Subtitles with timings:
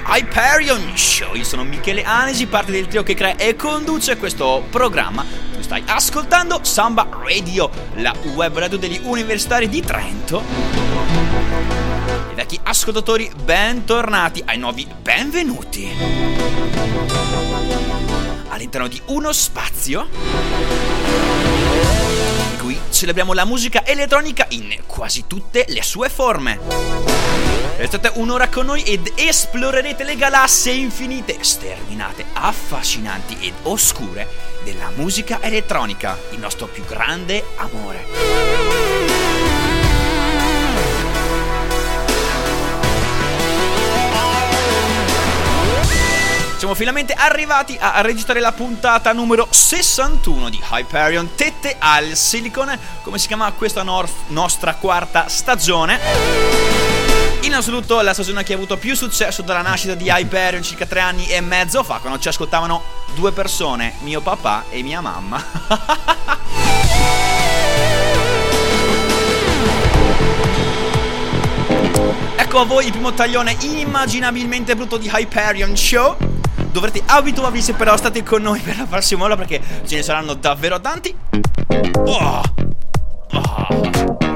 [0.00, 1.34] Hyperion Show.
[1.34, 5.24] Io sono Michele Anesi, parte del trio che crea e conduce questo programma.
[5.54, 10.42] Tu stai ascoltando Samba Radio, la web radio degli universitari di Trento.
[12.30, 15.90] E vecchi ascoltatori, bentornati ai nuovi benvenuti.
[18.48, 20.08] All'interno di uno spazio
[22.50, 27.21] in cui celebriamo la musica elettronica in quasi tutte le sue forme.
[27.82, 34.28] Restate un'ora con noi ed esplorerete le galassie infinite, sterminate, affascinanti ed oscure
[34.62, 38.06] della musica elettronica, il nostro più grande amore.
[46.56, 53.18] Siamo finalmente arrivati a registrare la puntata numero 61 di Hyperion Tette al Silicon, come
[53.18, 56.71] si chiama questa nor- nostra quarta stagione.
[57.62, 61.28] Assoluto la stagione che ha avuto più successo dalla nascita di Hyperion circa tre anni
[61.28, 62.82] e mezzo fa, quando ci ascoltavano
[63.14, 65.40] due persone, mio papà e mia mamma.
[72.34, 76.16] Ecco a voi il primo taglione inimmaginabilmente brutto di Hyperion Show.
[76.72, 80.34] Dovrete abituarvi se però state con noi per la prossima ora perché ce ne saranno
[80.34, 81.14] davvero tanti.
[82.06, 82.42] Oh.
[83.30, 84.31] Oh.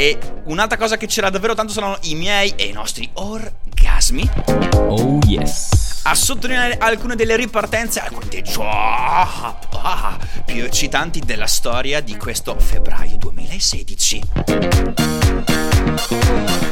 [0.00, 4.26] E un'altra cosa che c'era davvero tanto saranno i miei e i nostri orgasmi.
[4.72, 6.00] Oh yes.
[6.04, 12.58] A sottolineare alcune delle ripartenze, alcuni dei drop ah, più eccitanti della storia di questo
[12.58, 15.49] febbraio 2016.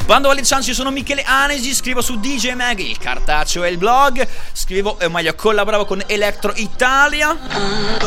[0.08, 3.76] Bando alle ciance, io sono Michele Anesi, scrivo su DJ Mag, il cartaceo e il
[3.76, 7.36] blog, scrivo, o meglio collaboravo con Electro Italia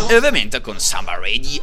[0.07, 1.61] e ovviamente con Samba Radio.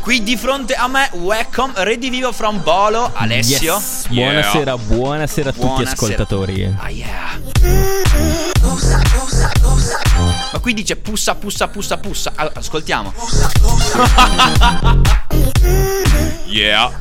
[0.00, 3.74] Qui di fronte a me, welcome, redivivo from Bolo, Alessio.
[3.74, 4.06] Yes.
[4.06, 5.90] Buonasera, buonasera a tutti Buonasera.
[5.90, 6.76] gli ascoltatori.
[6.78, 7.40] Ah yeah.
[10.52, 12.32] Ma qui dice pussa, pussa, pussa, pussa.
[12.36, 13.12] Allora, ascoltiamo.
[16.52, 16.92] yeah.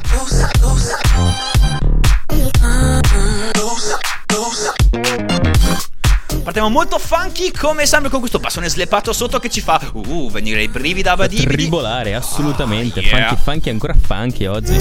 [6.44, 10.64] Partiamo molto funky come sempre con questo bassone slepato sotto che ci fa uh, venire
[10.64, 11.48] i brividi da badibidi.
[11.48, 13.00] Tribolare, assolutamente.
[13.00, 13.28] Ah, yeah.
[13.28, 14.78] Funky, funky, ancora funky oggi.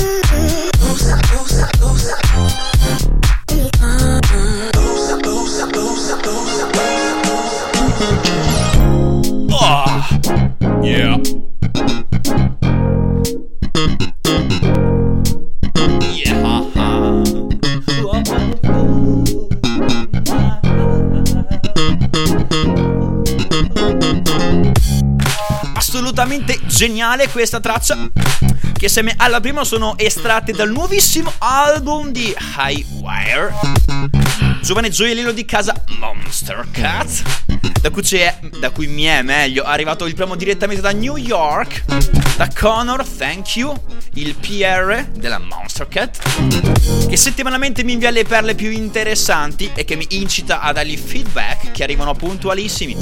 [9.53, 10.82] Oh.
[10.82, 11.39] Yeah.
[26.20, 27.97] Assolutamente geniale questa traccia
[28.76, 33.54] che assieme alla prima sono estratte dal nuovissimo album di Highwire
[34.60, 37.22] giovane gioiellino di casa Monster Cat
[37.80, 38.03] da cui,
[38.59, 41.84] da cui mi è meglio arrivato il primo direttamente da New York
[42.36, 43.75] da Connor Thank You
[44.14, 49.97] il PR della Monster Cat che settimanalmente mi invia le perle più interessanti e che
[49.97, 52.94] mi incita a dargli feedback che arrivano puntualissimi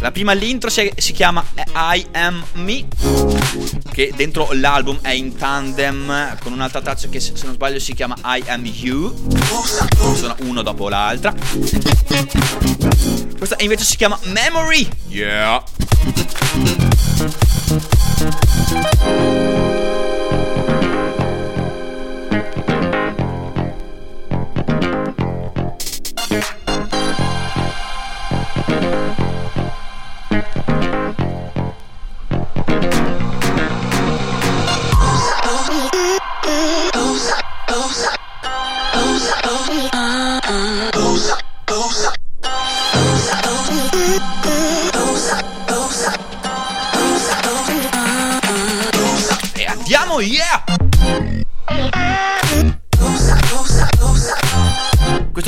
[0.00, 1.44] la prima l'intro si, si chiama
[1.74, 2.86] I Am Me
[3.92, 8.14] che dentro l'album è in tandem con un'altra traccia che se non sbaglio si chiama
[8.24, 9.14] I Am You.
[10.14, 11.34] Sono uno dopo l'altra.
[13.38, 14.86] Questa invece si chiama Memory.
[15.08, 15.62] Yeah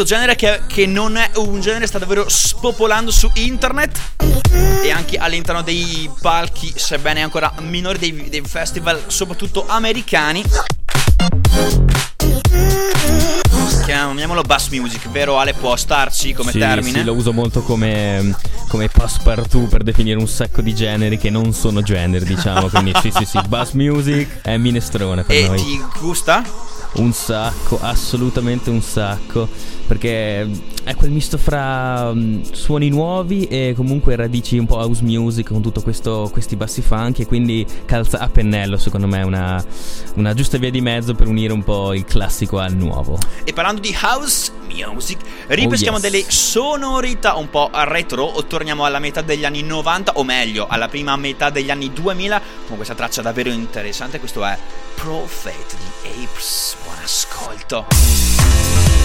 [0.09, 4.01] genere che, che non è un genere sta davvero spopolando su internet
[4.83, 10.43] e anche all'interno dei palchi, sebbene ancora minori dei, dei festival, soprattutto americani.
[13.85, 15.53] Chiamiamolo bass music, vero Ale?
[15.53, 17.01] Può starci come sì, termine?
[17.01, 18.35] Sì, lo uso molto come,
[18.69, 22.71] come passepartout per definire un sacco di generi che non sono generi, diciamo.
[22.71, 25.59] Quindi sì, sì, sì, bass music è minestrone per e noi.
[25.59, 26.43] ti gusta?
[26.95, 29.49] Un sacco, assolutamente un sacco.
[29.87, 30.49] Perché
[30.85, 35.63] è quel misto fra um, suoni nuovi e comunque radici un po' house music con
[35.83, 37.21] questo, questi bassi funk.
[37.21, 39.65] E quindi calza a pennello, secondo me, una,
[40.15, 43.19] una giusta via di mezzo per unire un po' il classico al nuovo.
[43.45, 46.11] E parlando di house music, ripeschiamo Oh, yes.
[46.11, 50.89] delle sonorità un po' retro o torniamo alla metà degli anni 90 o meglio alla
[50.89, 54.19] prima metà degli anni 2000 con questa traccia davvero interessante.
[54.19, 54.57] Questo è
[54.99, 56.77] Prophet di Apes.
[56.83, 58.98] Buon ascolto.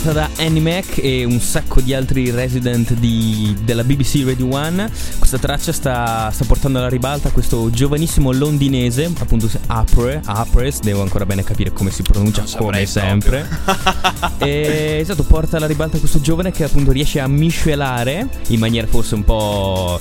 [0.00, 4.88] Suonata da Annie Mac e un sacco di altri resident di- della BBC Radio 1.
[5.18, 11.26] Questa traccia sta, sta portando alla ribalta questo giovanissimo londinese, appunto Apre, Apres, devo ancora
[11.26, 13.48] bene capire come si pronuncia, come sempre.
[14.38, 19.14] e esatto, porta alla ribalta questo giovane che appunto riesce a miscelare in maniera forse
[19.16, 20.00] un po'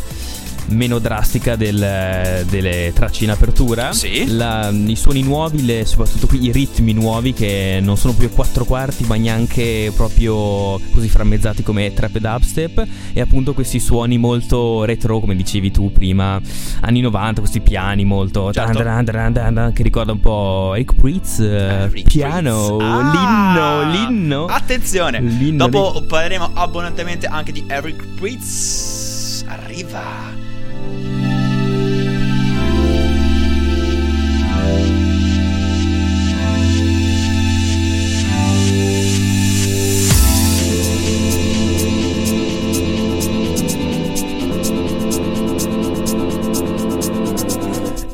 [0.70, 3.94] meno drastica del- delle tracce in apertura.
[3.94, 4.26] Sì.
[4.36, 8.30] La- I suoni nuovi, le- soprattutto qui i ritmi nuovi che non sono più a
[8.30, 14.18] quattro quarti ma neanche proprio così frammezzati come trap e dubstep e appunto questi suoni
[14.18, 16.40] molto retro come dicevi tu prima,
[16.82, 18.84] anni 90, questi piani molto Certo.
[18.84, 21.46] dan dan dan che ricorda un po' Eric Pritz, eh,
[21.84, 22.78] Eric piano.
[22.78, 23.12] Ah!
[23.12, 24.46] l'inno, l'inno.
[24.46, 29.44] Attenzione, L'inno dopo parleremo abbondantemente anche di Eric Pritz.
[29.48, 30.46] Arriva.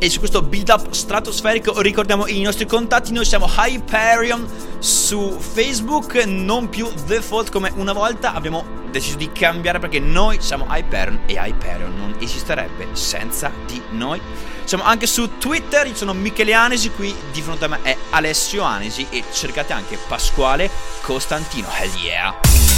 [0.03, 4.45] E su questo build up stratosferico ricordiamo i nostri contatti, noi siamo Hyperion
[4.79, 10.65] su Facebook, non più Default come una volta, abbiamo deciso di cambiare perché noi siamo
[10.69, 14.19] Hyperion e Hyperion non esisterebbe senza di noi.
[14.65, 18.63] Siamo anche su Twitter, io sono Michele Anesi, qui di fronte a me è Alessio
[18.63, 20.69] Anesi e cercate anche Pasquale
[21.00, 22.73] Costantino, hell yeah!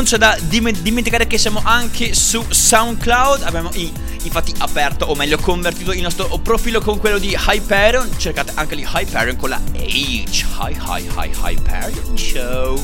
[0.00, 3.42] Non c'è da dim- dimenticare che siamo anche su SoundCloud.
[3.42, 3.92] Abbiamo i-
[4.22, 8.08] infatti aperto, o meglio, convertito il nostro profilo con quello di Hyperion.
[8.16, 10.46] Cercate anche lì Hyperion con la H.
[10.58, 12.82] Hi, hi, hi, Hyperion Show.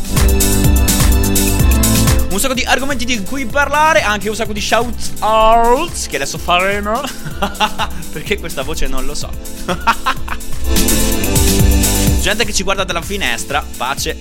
[2.29, 6.37] Un sacco di argomenti di cui parlare, anche un sacco di shout outs che adesso
[6.37, 7.01] faremo.
[8.13, 9.31] Perché questa voce non lo so.
[12.21, 14.19] Gente che ci guarda dalla finestra, pace.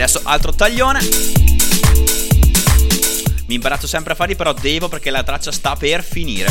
[0.00, 1.00] Adesso altro taglione.
[3.46, 6.46] Mi imbarazzo sempre a farli, però devo perché la traccia sta per finire.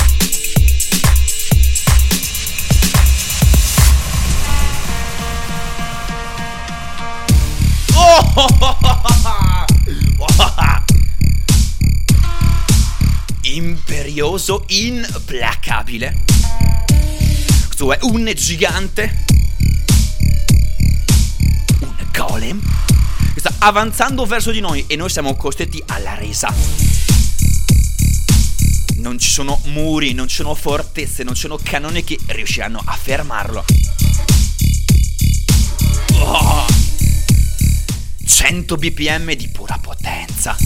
[13.43, 16.25] Imperioso, implacabile.
[17.65, 19.23] Questo è un gigante.
[21.79, 22.86] Un golem.
[23.47, 26.53] Sta avanzando verso di noi e noi siamo costretti alla resa.
[28.95, 32.91] Non ci sono muri, non ci sono fortezze, non ci sono cannoni che riusciranno a
[32.91, 33.63] fermarlo.
[36.19, 36.65] Oh!
[38.25, 40.55] 100 bpm di pura potenza.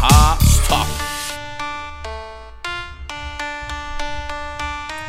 [0.00, 0.86] Ah, stop.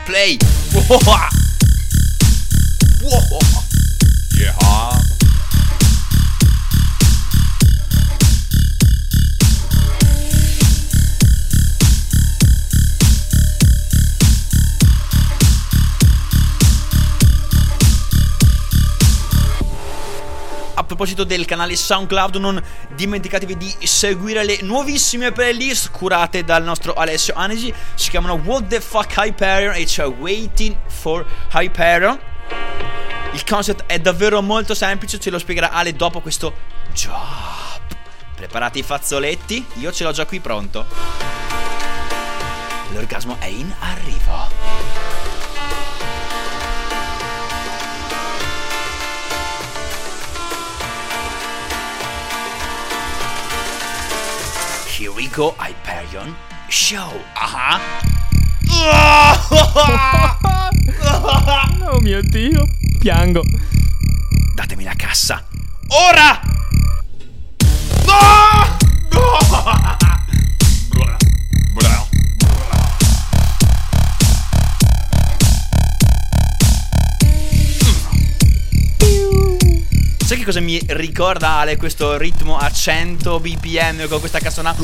[0.05, 0.37] Play.
[20.73, 22.61] A proposito del canale SoundCloud, non
[22.95, 27.73] dimenticatevi di seguire le nuovissime playlist curate dal nostro Alessio Anesi.
[27.95, 32.28] Si chiamano What the Fuck Hyperion e c'è Waiting for Hyperion.
[33.39, 36.53] Il concept è davvero molto semplice, ce lo spiegherà Ale dopo questo
[36.91, 37.79] job.
[38.35, 40.85] Preparate i fazzoletti, io ce l'ho già qui pronto.
[42.91, 44.47] L'orgasmo è in arrivo.
[54.97, 56.35] Here we go, Hyperion
[56.67, 57.23] Show.
[57.35, 57.79] Ah.
[61.91, 62.67] Oh mio dio,
[62.99, 63.43] piango.
[64.53, 65.43] Datemi la cassa.
[65.87, 66.39] Ora!
[68.05, 68.77] No!
[69.49, 70.15] Sai
[80.49, 84.75] cosa mi ricorda Ale questo ritmo a 100 bpm con questa cassona?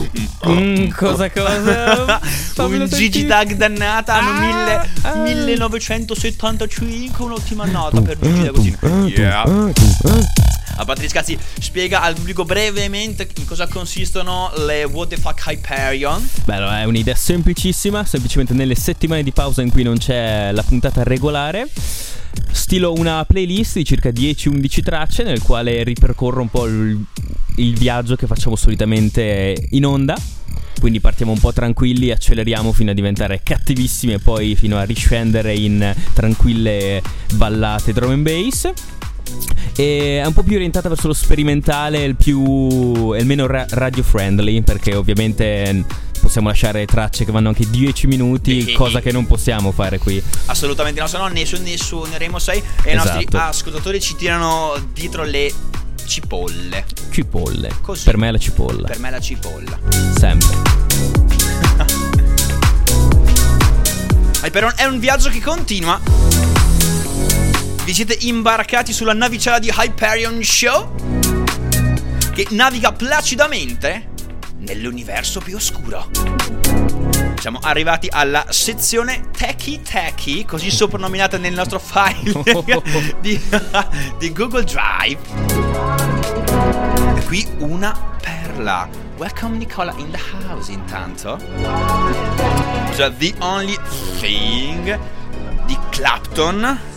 [0.47, 2.21] Mm, cosa cosa?
[2.57, 2.87] Un.
[2.87, 5.15] Gigi Tag dannata Ah, 1000 ah.
[5.15, 9.71] 1975 un'ottima nota per Gigi D'Agostino Yeah
[10.77, 15.47] a parte gli scazzi, spiega al pubblico brevemente in cosa consistono le What the Fuck
[15.47, 16.27] Hyperion.
[16.43, 21.01] Bello, è un'idea semplicissima, semplicemente nelle settimane di pausa in cui non c'è la puntata
[21.03, 21.69] regolare.
[22.51, 27.05] Stilo una playlist di circa 10-11 tracce nel quale ripercorro un po' il,
[27.57, 30.17] il viaggio che facciamo solitamente in onda.
[30.79, 35.53] Quindi partiamo un po' tranquilli, acceleriamo fino a diventare cattivissimi e poi fino a riscendere
[35.53, 37.01] in tranquille
[37.33, 38.71] ballate drum and bass.
[39.75, 44.61] E è un po' più orientata verso lo sperimentale, il il meno ra- radio friendly,
[44.61, 45.83] perché ovviamente
[46.25, 50.21] possiamo lasciare tracce che vanno anche 10 minuti, cosa che non possiamo fare qui.
[50.47, 53.37] Assolutamente no, se no nessuno, nessuno Remo 6 e i nostri Esatto.
[53.37, 55.53] ascoltatori ci tirano dietro le
[56.05, 56.85] cipolle.
[57.11, 57.75] Cipolle.
[57.79, 58.05] Così.
[58.05, 58.87] Per me è la cipolla.
[58.87, 59.77] Per me la cipolla.
[60.17, 60.57] Sempre.
[64.41, 66.01] Hyperion è un viaggio che continua.
[67.83, 70.95] Vi siete imbarcati sulla navicella di Hyperion Show
[72.33, 74.13] che naviga placidamente
[74.65, 76.09] nell'universo più oscuro.
[77.39, 82.43] Siamo arrivati alla sezione Techie Techie, così soprannominata nel nostro file
[83.21, 83.39] di,
[84.17, 85.19] di Google Drive.
[87.15, 88.89] E qui una perla.
[89.17, 91.37] Welcome Nicola in the house intanto.
[92.95, 93.77] Cioè, The Only
[94.19, 94.99] Thing
[95.65, 96.94] di Clapton.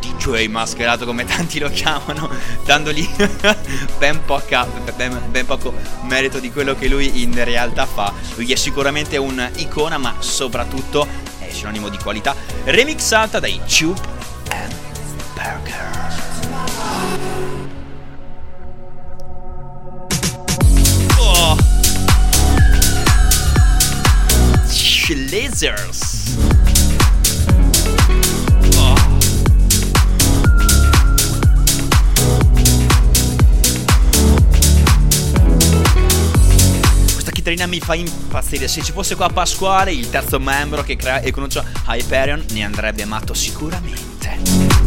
[0.00, 2.28] DJ mascherato come tanti lo chiamano,
[2.64, 3.08] dandogli
[3.98, 5.72] ben, poca, ben, ben poco
[6.02, 8.12] merito di quello che lui in realtà fa.
[8.34, 11.06] Lui è sicuramente un'icona, ma soprattutto
[11.38, 12.34] è sinonimo di qualità.
[12.64, 14.00] Remixata dai Tube
[14.50, 14.74] and
[15.34, 15.94] Burger.
[21.18, 21.56] Oh.
[24.66, 26.16] Schlazers.
[37.46, 38.66] Chitarrina mi fa impazzire.
[38.66, 43.04] Se ci fosse qua Pasquale, il terzo membro che crea e conosce Hyperion, ne andrebbe
[43.04, 44.85] matto sicuramente.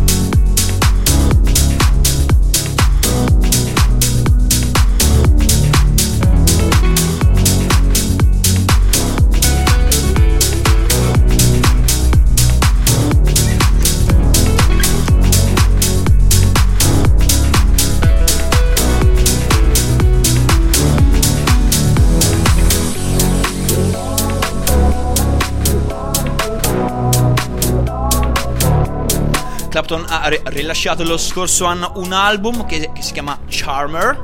[29.90, 34.22] Clapton ha ri- rilasciato lo scorso anno un album che, che si chiama Charmer.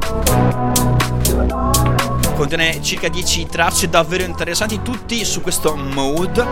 [2.23, 6.45] Con contiene circa 10 tracce davvero interessanti, tutti su questo mode.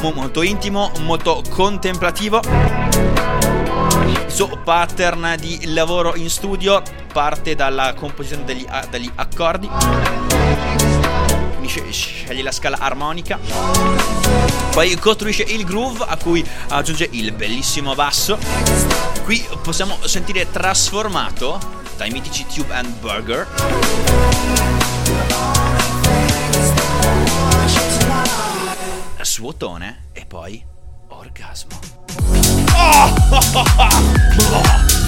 [0.00, 2.40] Mo- molto intimo, molto contemplativo.
[4.06, 6.80] Il suo pattern di lavoro in studio
[7.12, 10.27] parte dalla composizione degli, dagli accordi.
[11.68, 13.38] Quindi sce- sceglie la scala armonica.
[14.70, 18.38] Poi costruisce il groove a cui aggiunge il bellissimo basso.
[19.24, 21.58] Qui possiamo sentire trasformato
[21.96, 23.46] dai mitici Tube and Burger.
[29.22, 30.64] Svuotone e poi
[31.08, 31.78] orgasmo.
[34.38, 35.06] Fra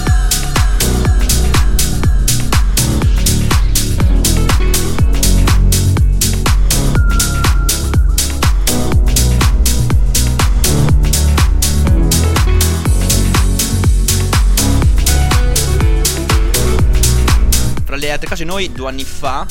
[18.01, 19.45] le altre cose, noi due anni fa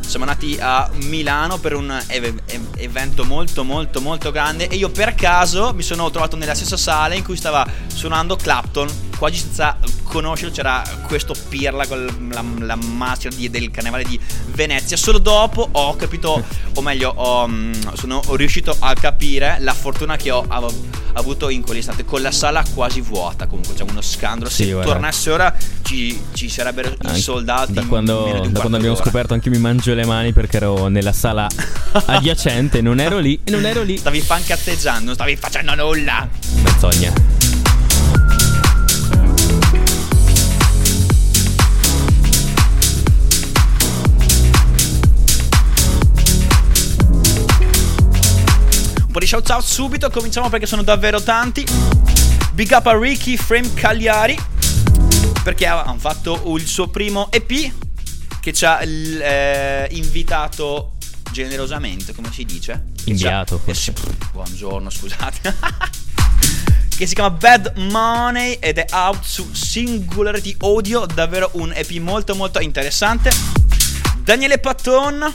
[0.00, 2.40] siamo andati a Milano per un ev-
[2.76, 7.14] evento molto molto molto grande e io per caso mi sono trovato nella stessa sala
[7.14, 13.34] in cui stava suonando Clapton quasi senza conoscerlo c'era questo pirla con la, la maschera
[13.34, 14.18] di- del carnevale di
[14.52, 16.42] Venezia solo dopo ho capito
[16.74, 20.72] o meglio ho, mm, sono riuscito a capire la fortuna che ho av-
[21.14, 24.92] avuto in quell'istante con la sala quasi vuota comunque c'è uno scandalo Sì, se guarda.
[24.92, 29.04] tornasse ora ci, ci sarebbero i Anche soldati Da quando, da quando abbiamo d'ora.
[29.04, 31.46] scoperto anche mi mangio le mani perché ero nella sala
[32.06, 33.96] adiacente, non ero lì, non ero lì.
[33.96, 36.28] Stavi pancatteggiando, non stavi facendo nulla.
[36.62, 37.35] Menzogna.
[49.36, 51.62] Shout out subito, cominciamo perché sono davvero tanti.
[52.52, 54.38] Big up a Ricky Frame Cagliari.
[55.42, 57.72] Perché ha- hanno fatto il suo primo EP
[58.40, 60.92] che ci ha eh, invitato
[61.30, 62.86] generosamente, come si dice?
[63.04, 65.54] Inviato, Ci ha- sì, pff, buongiorno, scusate.
[66.96, 72.34] che si chiama Bad Money ed è out su Singularity Audio, davvero un EP molto
[72.34, 73.30] molto interessante.
[74.22, 75.34] Daniele Patton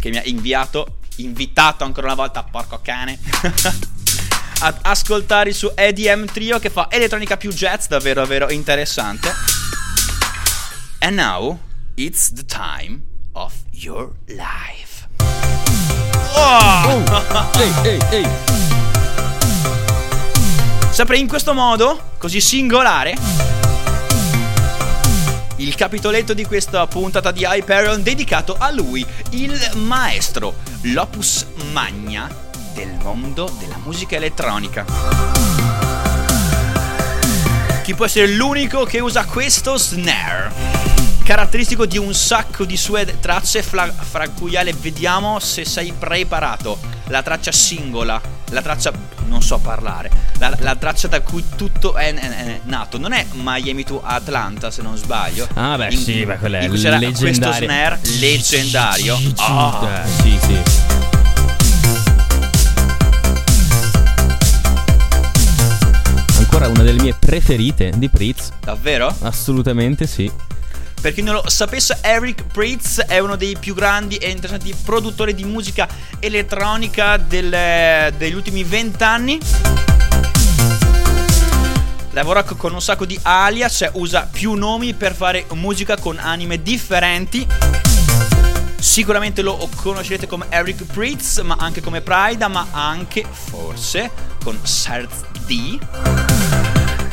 [0.00, 3.18] che mi ha inviato, invitato ancora una volta, porco cane,
[4.60, 9.32] ad ascoltare il suo EDM trio che fa elettronica più jazz, davvero davvero interessante.
[11.00, 11.58] And now
[11.96, 15.06] it's the time of your life.
[16.36, 17.02] Oh!
[17.58, 18.28] Ehi, ehi, ehi.
[20.90, 23.16] Sempre in questo modo, così singolare,
[25.64, 32.28] il capitoletto di questa puntata di Hyperion dedicato a lui, il maestro, l'opus magna
[32.74, 34.84] del mondo della musica elettronica.
[37.82, 41.03] Chi può essere l'unico che usa questo snare?
[41.24, 46.78] Caratteristico di un sacco di sue tracce, fra, fra cui Ale vediamo se sei preparato.
[47.06, 48.92] La traccia singola, la traccia.
[49.26, 50.10] non so parlare.
[50.38, 52.98] La, la traccia da cui tutto è, è- è nato.
[52.98, 55.48] Non è Miami to Atlanta, se non sbaglio.
[55.54, 59.16] Ah, beh, sì, beh, quella è in c'era questo snare leggendario.
[59.16, 60.62] Eh, sì, sì.
[66.38, 68.50] Ancora una delle mie preferite di Pritz.
[68.60, 69.14] Davvero?
[69.22, 70.30] Assolutamente sì.
[71.04, 75.34] Per chi non lo sapesse, Eric Pritz è uno dei più grandi e interessanti produttori
[75.34, 75.86] di musica
[76.18, 79.38] elettronica del- degli ultimi vent'anni.
[82.12, 86.16] Lavora co- con un sacco di alias, cioè usa più nomi per fare musica con
[86.18, 87.46] anime differenti.
[88.78, 94.10] Sicuramente lo conoscerete come Eric Pritz, ma anche come Prida, ma anche forse
[94.42, 95.78] con Serz D.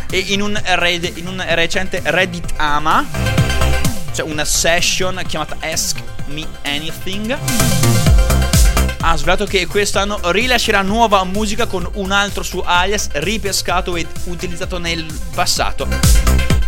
[0.10, 3.60] E in un, red- in un recente Reddit Ama
[4.14, 7.38] c'è una session chiamata Ask Me Anything.
[9.04, 14.78] Ha svelato che quest'anno rilascerà nuova musica con un altro suo alias ripescato e utilizzato
[14.78, 15.88] nel passato.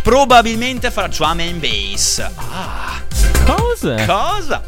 [0.02, 2.18] Probabilmente farà drum and bass.
[2.18, 3.00] Ah,
[3.44, 4.04] Cosa?
[4.06, 4.62] cosa?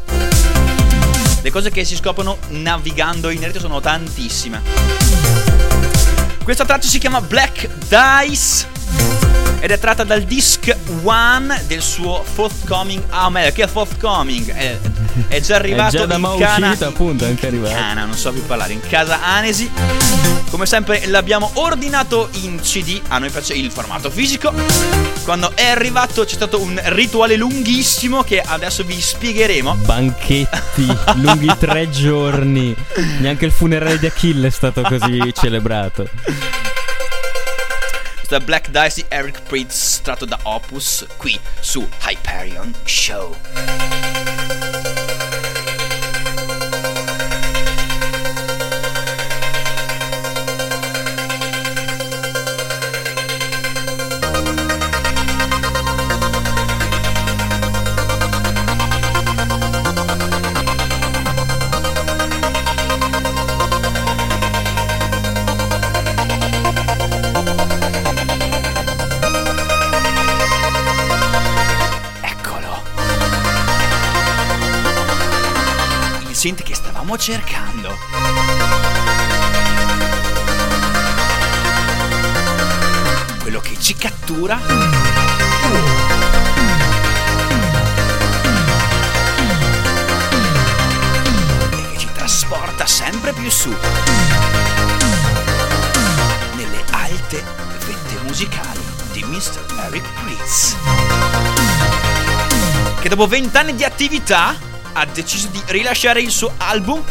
[1.41, 4.61] Le cose che si scoprono navigando in rete sono tantissime.
[6.43, 8.65] Questa traccia si chiama Black Dice
[9.59, 14.77] ed è tratta dal disc One del suo forthcoming ah meglio che è forthcoming è,
[15.27, 17.73] è già arrivato già da in cana uscita, appunto, è anche arrivato.
[17.73, 19.69] cana non so più parlare in casa Anesi
[20.49, 24.53] come sempre l'abbiamo ordinato in CD a noi piace il formato fisico
[25.23, 31.89] quando è arrivato c'è stato un rituale lunghissimo che adesso vi spiegheremo Banchetti lunghi tre
[31.89, 32.75] giorni.
[33.19, 36.07] Neanche il funerale di Achille è stato così celebrato.
[38.29, 43.35] È Black Dice di Eric Pritz tratto da Opus qui su Hyperion Show
[77.17, 77.97] cercando.
[83.41, 84.59] Quello che ci cattura
[91.71, 93.73] e che ci trasporta sempre più su
[96.55, 97.43] nelle alte
[97.85, 98.79] vette musicali
[99.11, 99.65] di Mr.
[99.85, 100.75] Eric Pritz
[102.99, 104.66] che dopo vent'anni di attività
[104.99, 107.03] ha deciso di rilasciare il suo album.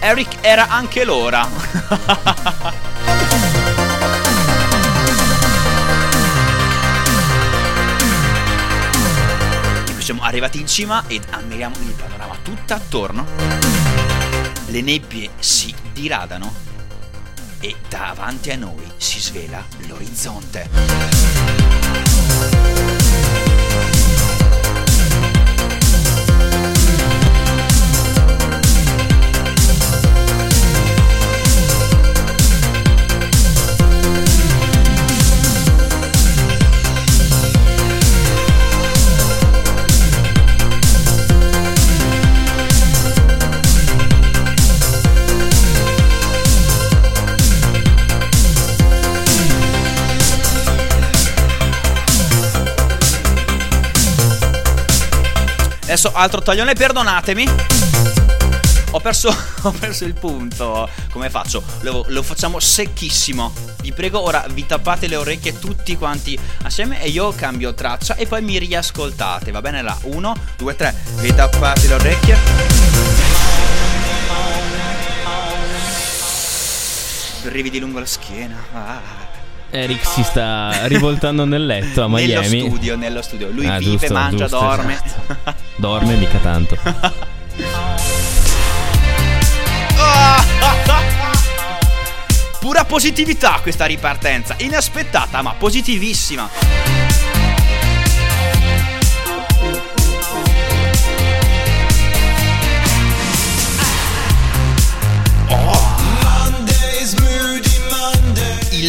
[0.00, 1.46] Eric era anche l'ora.
[9.86, 13.26] E qui siamo arrivati in cima ed ammiriamo il panorama tutto attorno.
[14.66, 16.54] Le nebbie si diradano
[17.60, 20.70] e davanti a noi si svela l'orizzonte.
[56.00, 57.46] Adesso altro taglione, perdonatemi.
[58.92, 59.28] Ho perso,
[59.60, 60.88] ho perso il punto.
[61.10, 61.62] Come faccio?
[61.80, 63.52] Lo, lo facciamo secchissimo.
[63.82, 68.26] Vi prego, ora vi tappate le orecchie tutti quanti assieme e io cambio traccia e
[68.26, 69.50] poi mi riascoltate.
[69.50, 69.82] Va bene?
[69.82, 70.94] Là, 1, 2, 3.
[71.16, 72.38] Vi tappate le orecchie.
[77.42, 78.56] Brividi lungo la schiena.
[78.72, 79.19] Ah.
[79.70, 82.60] Eric si sta rivoltando nel letto a Nello Miami.
[82.60, 83.50] studio, nello studio.
[83.50, 84.94] Lui Ah, vive, giusto, mangia, giusto, dorme.
[84.94, 85.54] esatto.
[85.76, 86.76] Dorme mica tanto.
[92.60, 96.48] Pura positività questa ripartenza, inaspettata ma positivissima.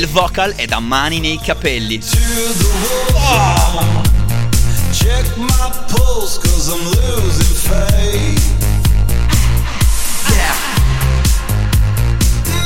[0.02, 2.02] Il vocal è da mani nei capelli.
[3.14, 4.02] wall.
[4.92, 8.42] Check my pulse cause I'm losing faith.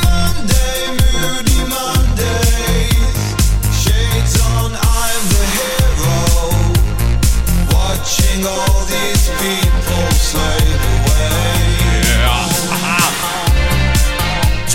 [0.02, 3.36] Monday, moody Mondays.
[3.84, 6.16] Shades on, I'm the hero.
[7.70, 11.95] Watching all these people slave away.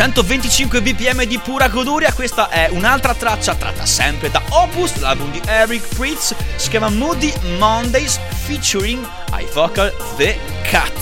[0.01, 5.43] 125 bpm di pura goduria, questa è un'altra traccia tratta sempre da Opus, l'album di
[5.45, 10.39] Eric Pritz, si chiama Moody Mondays featuring ai vocal The
[10.71, 10.95] Cut.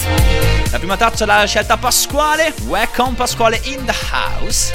[0.73, 4.73] La prima traccia l'ha scelta Pasquale, Welcome Pasquale in the house.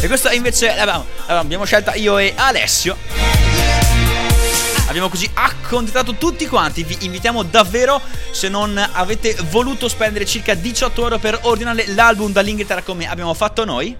[0.00, 3.39] E questa invece l'abbiamo, l'abbiamo scelta io e Alessio.
[4.90, 6.82] Abbiamo così accontentato tutti quanti.
[6.82, 8.00] Vi invitiamo davvero,
[8.32, 13.64] se non avete voluto spendere circa 18 euro per ordinare l'album dall'Inghilterra come abbiamo fatto
[13.64, 13.96] noi,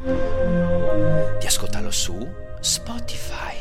[1.39, 3.55] di ascoltarlo su Spotify.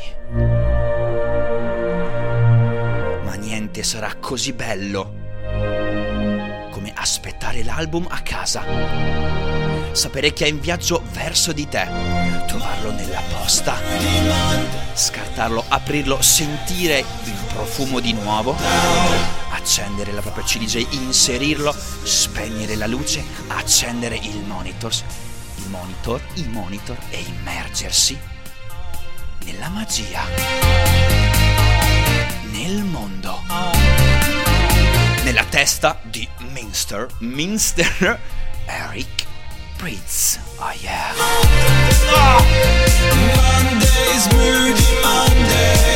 [3.22, 5.14] Ma niente sarà così bello
[6.72, 9.69] come aspettare l'album a casa.
[9.92, 11.86] Sapere che è in viaggio verso di te,
[12.46, 13.76] trovarlo nella posta,
[14.94, 18.56] scartarlo, aprirlo, sentire il profumo di nuovo,
[19.50, 24.92] accendere la propria CDJ, inserirlo, spegnere la luce, accendere il monitor,
[25.56, 28.18] il monitor, il monitor e immergersi
[29.44, 30.22] nella magia,
[32.52, 33.42] nel mondo,
[35.24, 39.29] nella testa di Minster, Minster Eric
[39.80, 40.38] Pritz.
[40.60, 41.14] Oh yeah.
[43.34, 45.89] Mondays, moody Mondays.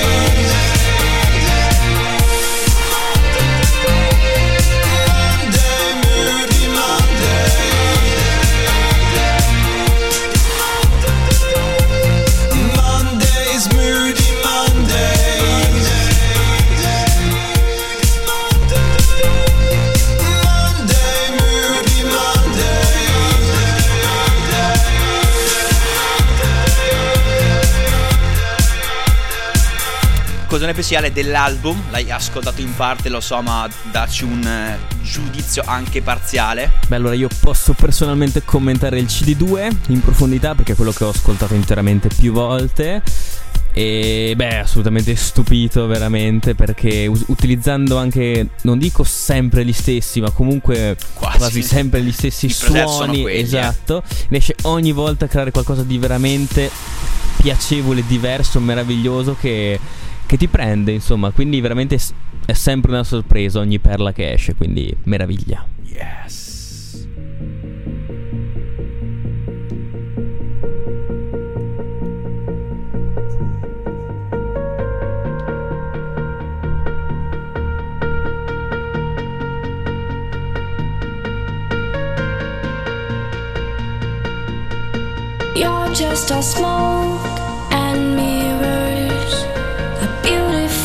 [30.54, 31.90] Cosa ne pensi Ale dell'album?
[31.90, 36.70] L'hai ascoltato in parte, lo so, ma dacci un eh, giudizio anche parziale.
[36.86, 41.08] Beh, allora io posso personalmente commentare il CD2 in profondità perché è quello che ho
[41.08, 43.02] ascoltato interamente più volte.
[43.72, 50.30] E beh, assolutamente stupito veramente perché us- utilizzando anche, non dico sempre gli stessi, ma
[50.30, 51.38] comunque Quasi.
[51.38, 53.40] quasi, sempre gli stessi I suoni, eh.
[53.40, 56.70] esatto, riesce ogni volta a creare qualcosa di veramente
[57.38, 59.80] piacevole, diverso, meraviglioso che,
[60.26, 61.98] che ti prende, insomma, quindi veramente
[62.46, 65.66] è sempre una sorpresa ogni perla che esce, quindi meraviglia.
[65.82, 67.06] Yes.
[85.56, 87.13] You're just a smoke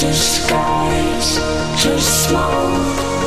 [0.00, 1.40] disguise.
[1.82, 3.17] Just smoke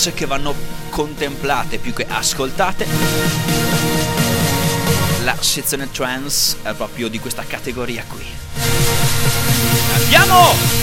[0.00, 0.54] tracce che vanno
[0.88, 2.86] contemplate più che ascoltate.
[5.24, 8.24] La sezione trance è proprio di questa categoria qui.
[9.92, 10.79] Andiamo!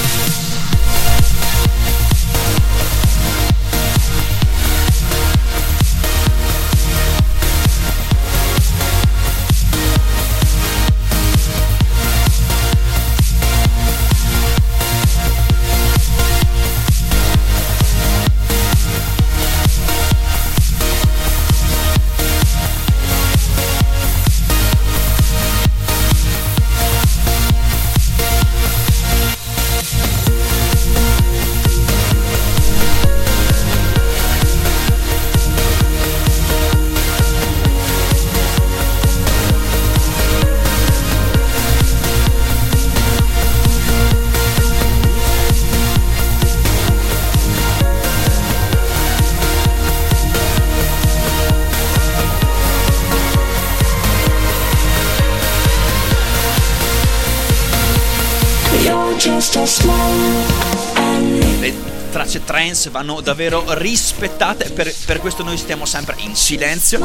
[62.58, 66.98] Trance vanno davvero rispettate, per, per questo noi stiamo sempre in silenzio.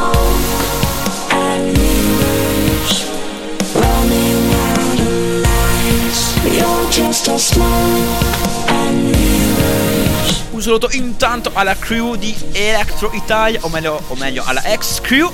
[10.51, 15.31] Un saluto intanto alla crew di Electro Italia, o meglio, o meglio alla ex crew.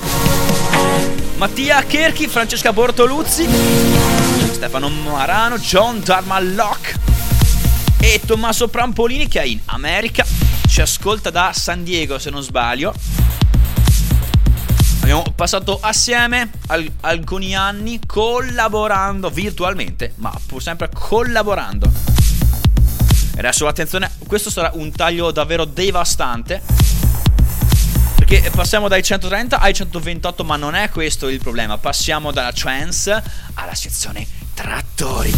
[1.37, 3.49] Mattia Kerchi, Francesca Bortoluzzi,
[4.51, 7.18] Stefano Marano, John Darmalloc
[8.01, 10.25] e Tommaso Prampolini che è in America.
[10.69, 12.95] Ci ascolta da San Diego se non sbaglio.
[15.01, 21.91] Abbiamo passato assieme al- alcuni anni collaborando virtualmente, ma pur sempre collaborando.
[23.35, 26.61] E adesso attenzione, questo sarà un taglio davvero devastante.
[28.17, 31.79] Perché passiamo dai 130 ai 128, ma non è questo il problema.
[31.79, 33.23] Passiamo dalla trance
[33.55, 35.33] alla sezione trattori.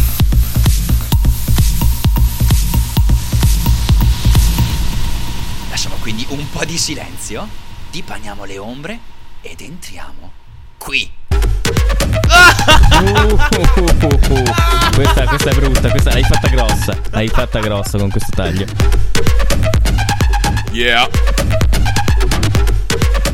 [6.01, 7.47] Quindi un po' di silenzio,
[7.91, 8.99] dipaniamo le ombre
[9.41, 10.31] ed entriamo
[10.79, 11.09] qui.
[14.95, 16.97] questa, questa è brutta, questa l'hai fatta grossa.
[17.11, 18.65] L'hai fatta grossa con questo taglio.
[20.71, 21.07] Yeah.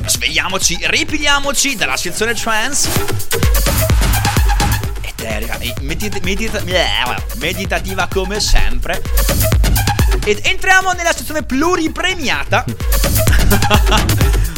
[0.05, 2.89] Svegliamoci, ripigliamoci dalla sezione trance.
[5.01, 9.01] Eterea e medita- medita- bleh, meditativa come sempre.
[10.27, 12.65] Ed entriamo nella sezione pluripremiata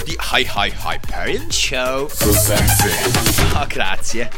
[0.04, 2.10] di Hi Hi Hyperion Show.
[2.10, 2.90] So sexy.
[3.54, 4.32] Oh, grazie.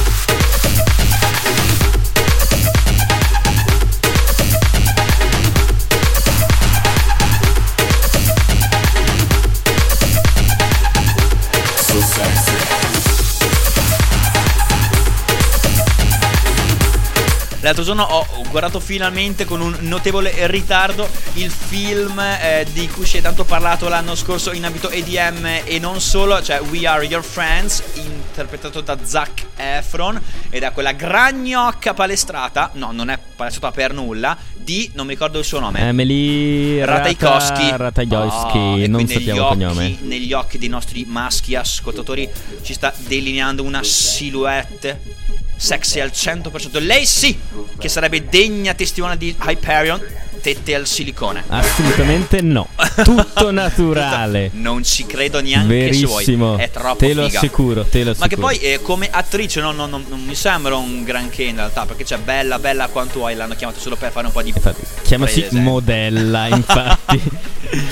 [17.67, 23.17] L'altro giorno ho guardato finalmente con un notevole ritardo il film eh, di cui si
[23.17, 27.22] è tanto parlato l'anno scorso in ambito EDM e non solo, cioè We Are Your
[27.22, 33.91] Friends, interpretato da Zac Efron e da quella gragnocca palestrata, no non è palestrata per
[33.91, 35.80] nulla, di, non mi ricordo il suo nome.
[35.80, 39.97] Emily Ratajkowski Ratajkowski, Oh, non sappiamo il cognome.
[40.01, 42.30] Negli occhi dei nostri maschi ascoltatori
[42.63, 44.99] ci sta delineando una silhouette
[45.58, 46.82] sexy al 100%.
[46.86, 47.38] Lei sì,
[47.78, 50.02] che sarebbe degna testimone di Hyperion,
[50.41, 51.43] tette al silicone.
[51.48, 52.70] Assolutamente no.
[53.04, 54.50] Tutto naturale.
[54.54, 56.48] Non ci credo neanche se Verissimo.
[56.52, 56.62] vuoi.
[56.62, 57.39] È troppo Te lo figa.
[57.39, 58.15] assicuro, te lo assicuro.
[58.20, 61.56] Ma che poi eh, come attrice no, no, no, non mi sembra un granché in
[61.56, 64.50] realtà, perché c'è bella bella quanto hai, l'hanno chiamato solo per fare un po' di
[64.56, 65.60] Infatti, chiamasi prese.
[65.60, 67.22] modella, infatti.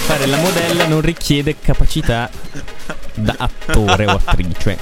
[0.06, 2.30] Fare la modella non richiede capacità
[3.16, 4.78] da attore o attrice.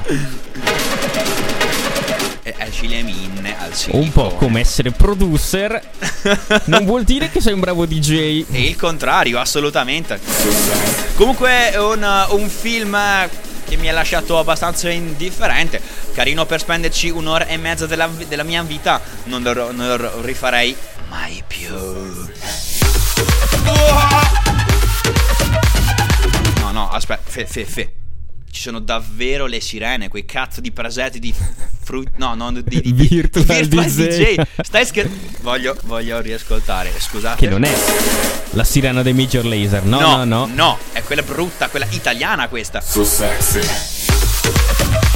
[2.57, 4.03] E esci le minne al silicone.
[4.03, 5.81] Un po' come essere producer
[6.65, 8.45] non vuol dire che sei un bravo DJ.
[8.51, 10.19] E il contrario, assolutamente.
[11.15, 12.97] Comunque, un, un film
[13.65, 15.81] che mi ha lasciato abbastanza indifferente.
[16.13, 19.01] Carino per spenderci un'ora e mezza della, della mia vita.
[19.25, 20.75] Non lo, non lo rifarei
[21.09, 21.73] mai più.
[26.59, 28.02] No, no, aspetta, fe, fe, fe.
[28.53, 31.33] Ci sono davvero le sirene, quei cazzo di presetti di
[31.81, 32.11] fruit.
[32.17, 34.39] No, no, di, di, di Virtual DJ.
[34.61, 35.39] Stai scherzando?
[35.41, 37.39] Voglio, voglio riascoltare, scusate.
[37.39, 37.73] Che non è
[38.51, 39.83] la sirena dei Major Laser.
[39.85, 40.45] No, no, no.
[40.53, 42.79] No, è quella brutta, quella italiana questa.
[42.79, 43.57] So sexy.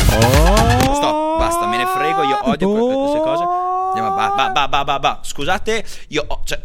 [0.09, 0.95] Oh.
[0.95, 3.43] Stop, basta, me ne frego, io odio que- queste cose.
[3.89, 5.19] Andiamo, ba, ba, ba, ba, ba, ba.
[5.21, 6.59] Scusate, io ho, cioè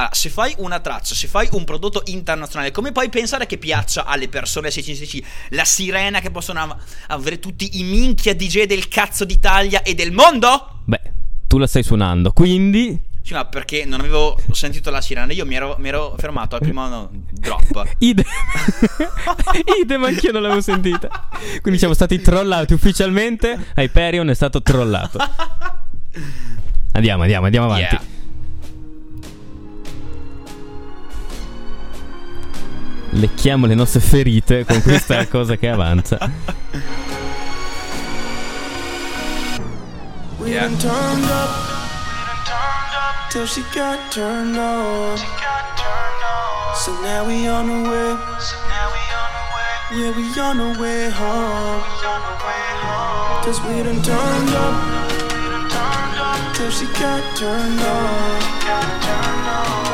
[0.00, 4.04] allora, se fai una traccia, se fai un prodotto internazionale, come puoi pensare che piaccia
[4.04, 6.76] alle persone 656 la sirena che possono av-
[7.08, 10.82] avere tutti i minchia DJ del cazzo d'Italia e del mondo?
[10.84, 11.00] Beh,
[11.48, 15.56] tu la stai suonando, quindi Sì, ma perché non avevo sentito la sirena, io mi
[15.56, 17.94] ero, mi ero fermato al primo no, drop.
[17.98, 18.24] idem.
[19.82, 21.28] idem anch'io non l'avevo sentita.
[21.60, 23.72] Quindi siamo stati trollati ufficialmente.
[23.74, 25.18] Hyperion è stato trollato.
[26.92, 27.94] Andiamo, andiamo, andiamo avanti.
[27.94, 28.16] Yeah.
[33.18, 36.18] Lecchiamo le nostre ferite con questa cosa che avanza.
[40.38, 40.68] We Yeah.
[40.68, 41.50] done turned up
[43.30, 45.18] till she got turned on.
[46.76, 48.16] So now we on the way.
[49.90, 51.82] Yeah, we on the way home.
[53.42, 54.76] Cause we done turned up
[56.54, 58.40] till she got turned on.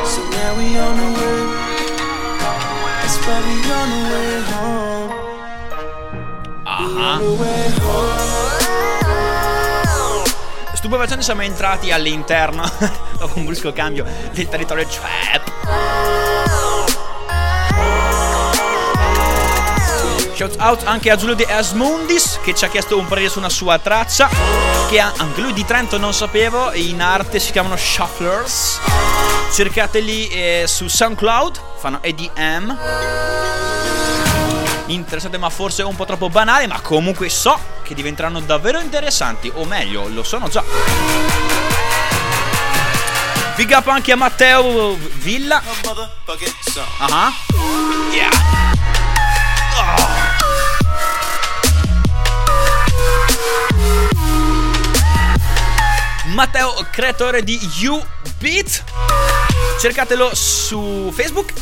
[0.04, 1.04] So now we on the way.
[1.04, 1.73] We on the way
[6.66, 7.20] Ah.
[10.74, 12.70] Stupefacente siamo entrati all'interno,
[13.16, 16.53] dopo un brusco cambio, del territorio trap.
[20.34, 23.48] Shout out anche a Giulio De Asmundis che ci ha chiesto un parere su una
[23.48, 24.28] sua traccia
[24.88, 28.80] che anche lui di Trento non sapevo in arte si chiamano Shufflers.
[29.52, 32.76] Cercateli eh, su SoundCloud fanno EDM
[34.86, 39.64] interessante ma forse un po' troppo banale ma comunque so che diventeranno davvero interessanti o
[39.64, 40.64] meglio lo sono già.
[43.54, 45.62] Big up anche a Matteo Villa.
[46.98, 47.32] Ah
[48.10, 48.73] Yeah
[56.34, 57.56] Matteo, creatore di
[57.86, 58.82] U-Beat.
[59.78, 61.52] Cercatelo su Facebook.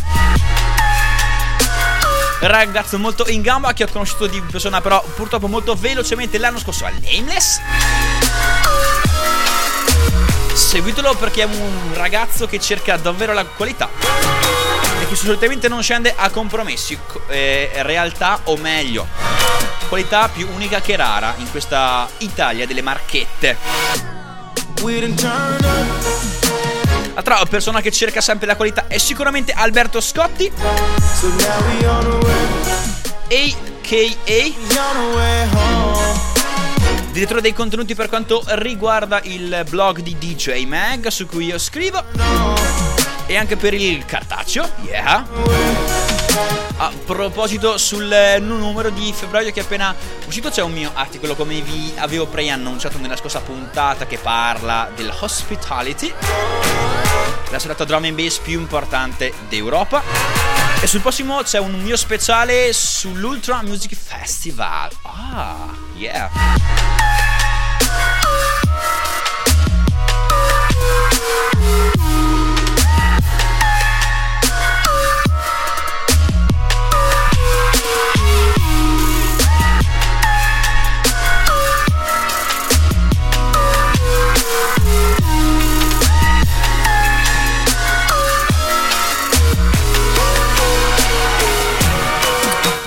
[2.41, 6.87] Ragazzo molto in gamba che ho conosciuto di persona però purtroppo molto velocemente l'anno scorso
[6.87, 7.61] a Nameless.
[10.55, 13.91] Seguitelo perché è un ragazzo che cerca davvero la qualità
[15.03, 19.07] e che solitamente non scende a compromessi, co- eh, realtà o meglio,
[19.91, 24.22] qualità più unica che rara in questa Italia delle marchette.
[27.15, 30.51] Altra persona che cerca sempre la qualità è sicuramente Alberto Scotti,
[33.29, 34.53] a.k.a.
[37.13, 42.03] Direttore dei contenuti per quanto riguarda il blog di DJ Mag su cui io scrivo.
[43.27, 46.12] E anche per il cartaceo, yeah.
[46.77, 49.95] A proposito sul numero di febbraio che è appena
[50.27, 56.13] uscito c'è un mio articolo come vi avevo preannunciato nella scorsa puntata che parla dell'hospitality,
[57.51, 60.03] la serata drum and bass più importante d'Europa.
[60.81, 64.91] E sul prossimo c'è un mio speciale sull'Ultra Music Festival.
[65.03, 66.31] Ah, yeah.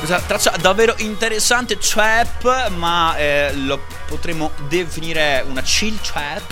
[0.06, 6.44] Questa traccia davvero interessante, trap, ma eh, lo potremmo definire una chill trap.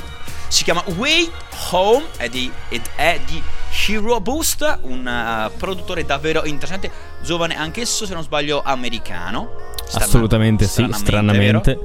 [0.47, 1.29] Si chiama Way
[1.69, 3.39] Home è di- ed è di
[3.85, 6.89] Hero Boost, un eh, produttore davvero interessante,
[7.21, 9.51] giovane anch'esso, se non sbaglio, americano.
[9.85, 11.77] Strana- Assolutamente sì, stranamente.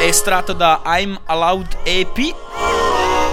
[0.00, 2.34] Estratto da I'm Allowed EP,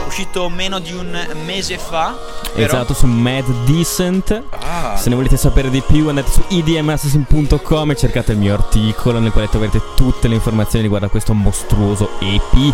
[0.09, 2.17] uscito meno di un mese fa.
[2.55, 2.65] vero?
[2.73, 4.43] Esatto, su Mad Decent.
[4.49, 4.97] Ah.
[4.97, 9.31] Se ne volete sapere di più andate su idmassassin.com e cercate il mio articolo nel
[9.31, 12.73] quale troverete tutte le informazioni riguardo a questo mostruoso EP.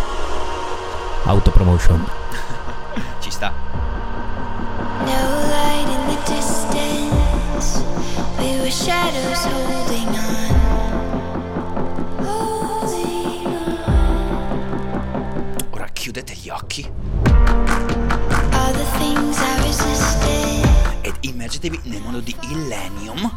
[1.24, 2.04] Autopromotion.
[3.20, 3.52] Ci sta.
[5.04, 5.12] No
[5.48, 7.84] light in the distance.
[8.38, 9.95] We were shadows holding
[21.46, 23.32] immergetevi nel mondo di Illenium.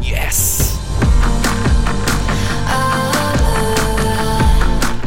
[0.00, 0.78] Yes!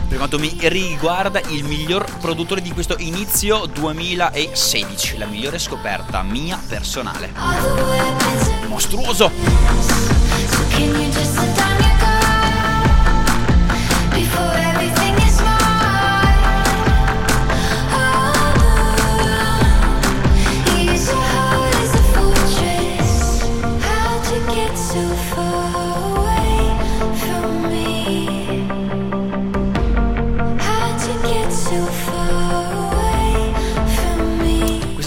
[0.08, 6.58] Per quanto mi riguarda, il miglior produttore di questo inizio 2016, la migliore scoperta mia
[6.66, 7.34] personale.
[8.68, 9.32] Mostruoso!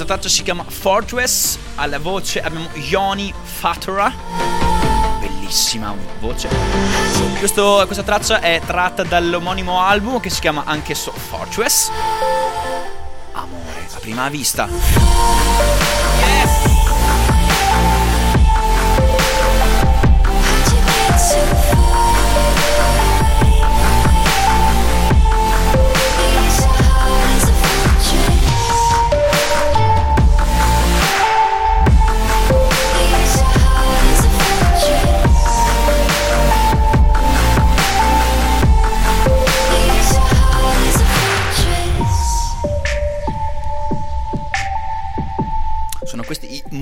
[0.06, 4.12] Traccia si chiama Fortress, alla voce abbiamo Yoni Fatura.
[5.20, 6.48] Bellissima voce.
[7.38, 11.90] Questo- questa traccia è tratta dall'omonimo album che si chiama anch'esso Fortress.
[13.32, 14.68] Amore a prima vista.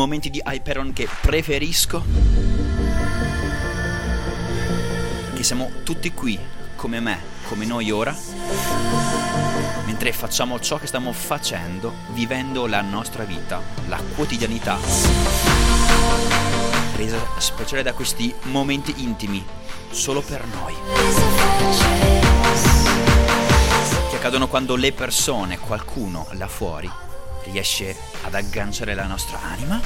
[0.05, 2.05] Momenti di Hyperon che preferisco.
[5.34, 6.38] Che siamo tutti qui,
[6.76, 8.14] come me, come noi ora.
[9.86, 14.76] Mentre facciamo ciò che stiamo facendo, vivendo la nostra vita, la quotidianità.
[16.96, 19.42] Resa speciale da questi momenti intimi,
[19.90, 20.74] solo per noi.
[24.11, 26.90] Che accadono quando le persone, qualcuno là fuori,
[27.45, 29.80] riesce ad agganciare la nostra anima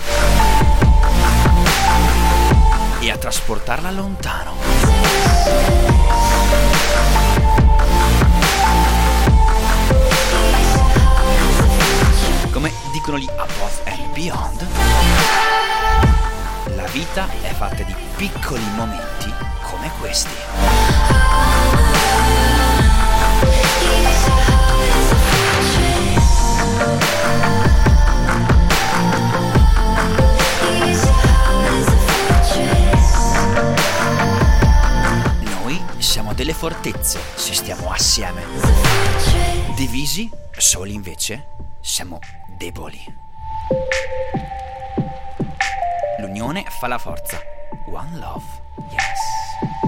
[3.00, 4.54] e a trasportarla lontano.
[12.50, 14.66] Come dicono gli Above and Beyond,
[16.74, 19.32] la vita è fatta di piccoli momenti
[19.62, 21.57] come questi.
[36.68, 38.42] Fortezze se stiamo assieme.
[39.74, 41.46] Divisi, soli invece,
[41.80, 42.18] siamo
[42.58, 43.02] deboli.
[46.18, 47.40] L'unione fa la forza.
[47.90, 48.44] One love.
[48.90, 49.87] Yes.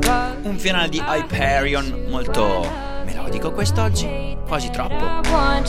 [0.51, 2.69] Un finale di Hyperion molto
[3.05, 5.21] melodico quest'oggi, quasi troppo.
[5.21, 5.63] Ma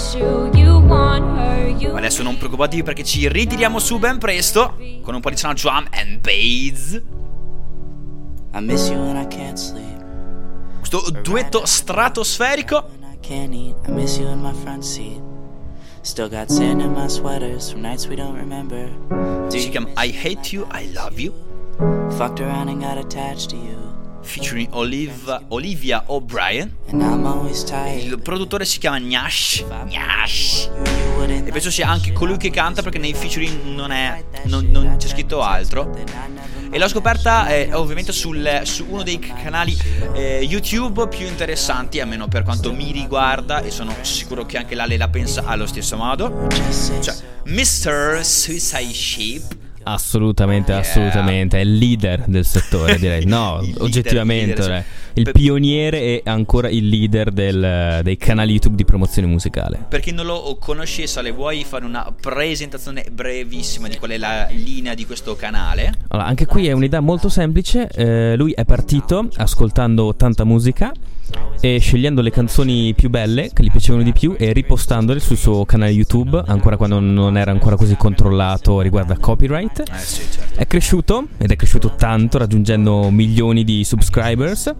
[1.94, 5.86] adesso non preoccupatevi perché ci ritiriamo su ben presto con un po' di sound drum
[5.92, 7.00] and bass.
[8.54, 10.04] I miss you when I can't sleep.
[10.78, 12.88] Questo duetto stratosferico.
[12.98, 15.22] When I can't eat, I miss you in my front seat.
[16.00, 18.90] Still got sand in my sweaters from nights we don't remember.
[19.48, 21.32] Do Si chiama I Hate You, I Love You.
[22.18, 23.91] fucked around and got attached to you.
[24.22, 26.74] Featuring Olive, Olivia O'Brien.
[27.98, 29.64] Il produttore si chiama Gnash.
[29.86, 30.70] Gnash.
[31.44, 35.08] E penso sia anche colui che canta perché nei featuring non, è, non, non c'è
[35.08, 35.94] scritto altro.
[36.70, 39.76] E l'ho scoperta eh, ovviamente sul- su uno dei canali
[40.14, 44.96] eh, YouTube più interessanti, almeno per quanto mi riguarda, e sono sicuro che anche l'Ale
[44.96, 46.46] la pensa allo stesso modo.
[47.00, 47.14] Cioè,
[47.44, 48.20] Mr.
[48.24, 49.56] Suicide Sheep.
[49.84, 50.80] Assolutamente, Yeah.
[50.80, 51.58] assolutamente.
[51.58, 53.24] È il leader del settore, direi.
[53.32, 54.50] No, Il leader, oggettivamente.
[54.52, 54.80] il leader, eh.
[54.82, 55.00] sì.
[55.14, 59.84] Il Per- pioniere e ancora il leader del- dei canali YouTube di promozione musicale.
[59.88, 64.46] Per chi non lo conoscesse, le vuoi fare una presentazione brevissima di qual è la
[64.50, 65.92] linea di questo canale?
[66.08, 67.88] Allora, anche qui è un'idea molto semplice.
[67.94, 70.92] eh, lui è partito ascoltando tanta musica
[71.60, 75.64] e scegliendo le canzoni più belle che gli piacevano di più e ripostandole sul suo
[75.64, 79.80] canale YouTube, ancora quando non era ancora così controllato riguardo a copyright.
[79.80, 80.60] Eh certo.
[80.60, 84.74] È cresciuto ed è cresciuto tanto, raggiungendo milioni di subscribers.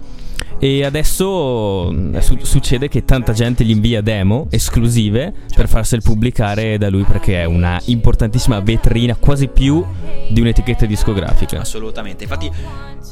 [0.58, 6.78] E adesso mm, su- succede che tanta gente gli invia demo esclusive per farsele pubblicare
[6.78, 9.84] da lui perché è una importantissima vetrina, quasi più
[10.28, 11.60] di un'etichetta discografica.
[11.60, 12.24] Assolutamente.
[12.24, 12.50] Infatti,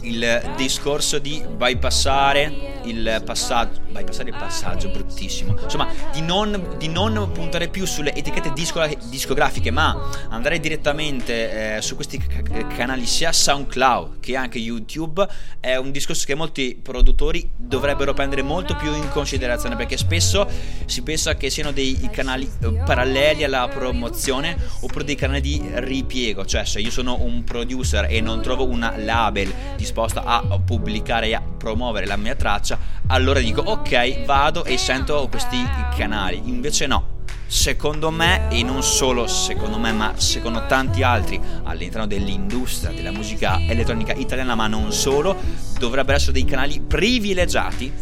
[0.02, 3.80] il discorso di bypassare il passaggio.
[3.90, 5.56] Bypassare il passaggio, bruttissimo.
[5.62, 11.82] Insomma, di non, di non puntare più sulle etichette disco- discografiche, ma andare direttamente eh,
[11.82, 15.26] su questi ca- canali, sia SoundCloud che anche YouTube,
[15.58, 17.19] è un discorso che molti produttori
[17.56, 19.76] dovrebbero prendere molto più in considerazione.
[19.76, 20.48] Perché spesso
[20.86, 26.46] si pensa che siano dei canali eh, paralleli alla promozione oppure dei canali di ripiego.
[26.46, 31.34] Cioè, se io sono un producer e non trovo una label disposta a pubblicare e
[31.34, 35.58] a promuovere la mia traccia, allora dico ok, vado e sento questi
[35.96, 36.40] canali.
[36.44, 37.18] Invece no.
[37.46, 43.58] Secondo me, e non solo secondo me, ma secondo tanti altri all'interno dell'industria della musica
[43.60, 45.36] elettronica italiana, ma non solo,
[45.78, 47.92] dovrebbero essere dei canali privilegiati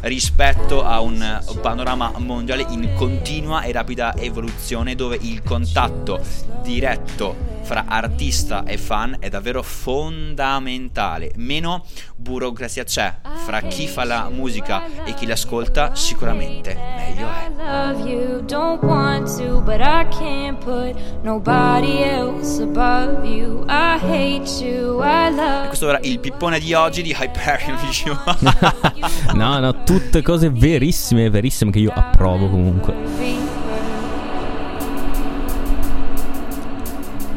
[0.00, 6.20] rispetto a un panorama mondiale in continua e rapida evoluzione dove il contatto
[6.62, 11.32] diretto fra artista e fan è davvero fondamentale.
[11.36, 11.84] Meno
[12.16, 17.48] burocrazia c'è fra chi fa la musica e chi l'ascolta, sicuramente meglio è.
[17.48, 23.64] I love you, don't want to, but I can't put nobody else above you.
[23.68, 28.18] I hate you, I love Questo era il pippone di oggi di Hyperion Vision.
[29.34, 33.53] No, no, tutte cose verissime, verissime che io approvo comunque.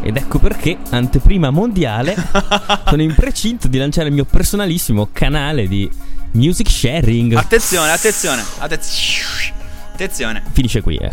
[0.08, 2.16] Ed ecco perché, anteprima mondiale,
[2.88, 5.91] sono in precinto di lanciare il mio personalissimo canale di
[6.32, 7.34] music sharing.
[7.34, 9.51] attenzione, attenzione, attez-
[9.91, 10.43] attenzione.
[10.53, 11.12] Finisce qui, eh.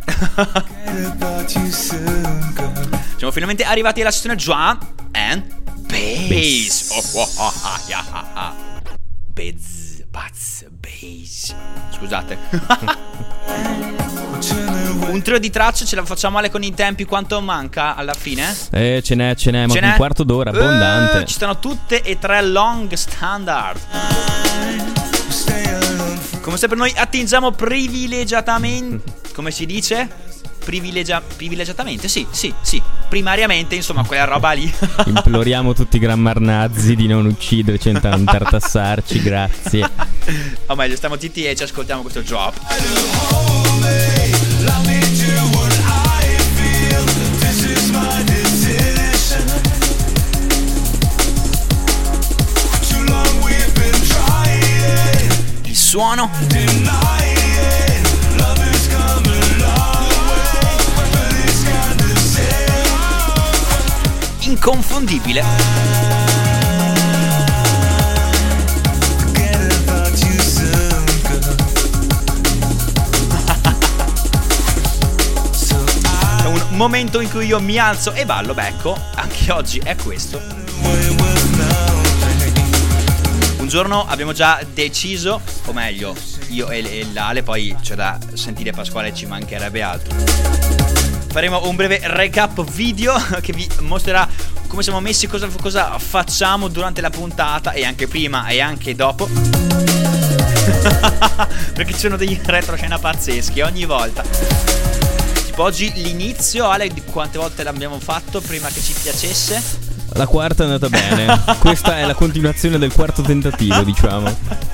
[3.17, 4.79] Siamo finalmente arrivati alla sessione drum
[5.11, 5.43] and
[5.89, 6.91] bass.
[6.93, 8.55] Oh, oh, oh, ah, yeah, ah, ah.
[9.33, 11.53] Bazz, bazz, bass.
[11.91, 12.39] Scusate.
[15.11, 17.05] Un trio di tracce ce la facciamo male con i tempi.
[17.05, 18.55] Quanto manca alla fine?
[18.73, 19.97] Eh, ce n'è, ce n'è, ma Ce un n'è?
[19.97, 21.25] quarto d'ora, Eh, abbondante.
[21.27, 23.81] ci stanno tutte e tre long standard.
[26.41, 29.13] Come sempre noi attingiamo privilegiatamente.
[29.35, 30.09] Come si dice?
[30.65, 32.09] Privilegia- privilegiatamente?
[32.09, 32.83] Sì, sì, sì.
[33.09, 34.73] Primariamente, insomma, quella roba lì.
[35.07, 39.89] Imploriamo tutti i grammarnazzi di non ucciderci e non tartassarci, grazie.
[40.67, 42.57] o meglio, stiamo zitti e ci ascoltiamo questo drop.
[55.67, 57.24] Il suono.
[64.47, 65.43] Inconfondibile.
[76.43, 78.53] È un momento in cui io mi alzo e ballo.
[78.53, 80.39] Beh, ecco, anche oggi è questo.
[83.57, 86.15] Un giorno abbiamo già deciso, o meglio,
[86.49, 90.15] io e, e l'Ale, poi c'è da sentire Pasquale, ci mancherebbe altro.
[91.35, 94.29] Faremo un breve recap video che vi mostrerà
[94.75, 99.29] come siamo messi, cosa, cosa facciamo durante la puntata e anche prima e anche dopo.
[101.73, 104.25] Perché ci sono degli retroscena pazzeschi ogni volta.
[105.45, 109.63] Tipo oggi l'inizio, Ale, di quante volte l'abbiamo fatto prima che ci piacesse?
[110.15, 111.41] La quarta è andata bene.
[111.61, 114.73] Questa è la continuazione del quarto tentativo, diciamo.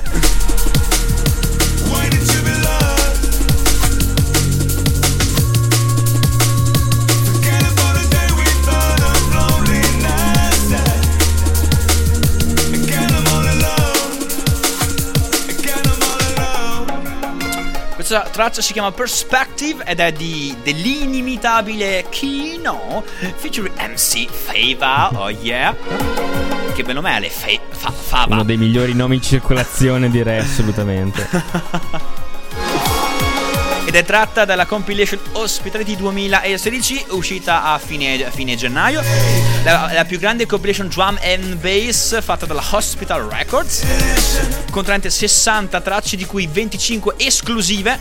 [18.11, 23.05] Questa traccia si chiama Perspective ed è di dell'inimitabile Kino
[23.37, 25.11] featuring MC Fava.
[25.17, 25.73] Oh yeah.
[26.73, 28.33] Che bel nome è, le Fe- fa- Fava.
[28.33, 31.25] Uno dei migliori nomi in circolazione, direi assolutamente.
[33.91, 39.03] Ed è tratta dalla compilation Hospitality 2016 uscita a fine, a fine gennaio.
[39.65, 43.83] La, la più grande compilation drum and bass fatta dalla Hospital Records.
[44.71, 47.99] Contenente 60 tracce di cui 25 esclusive.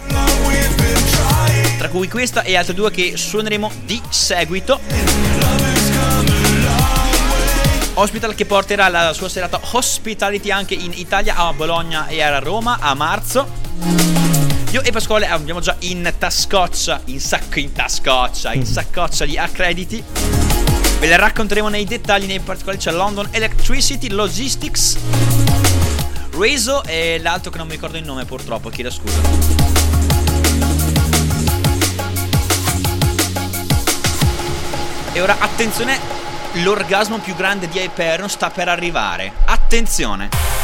[1.76, 4.78] Tra cui questa e altre due che suoneremo di seguito.
[7.94, 12.78] Hospital che porterà la sua serata Hospitality anche in Italia, a Bologna e a Roma
[12.80, 14.09] a marzo.
[14.72, 20.00] Io e Pasquale abbiamo già in tascoccia, in sacco in tascoccia, in saccoccia gli accrediti.
[21.00, 24.96] Ve le racconteremo nei dettagli, nei particolari c'è London Electricity Logistics,
[26.38, 29.20] Rezo e l'altro che non mi ricordo il nome purtroppo, chiedo scusa.
[35.12, 35.98] E ora attenzione,
[36.62, 39.32] l'orgasmo più grande di Hyperion sta per arrivare.
[39.46, 40.59] Attenzione!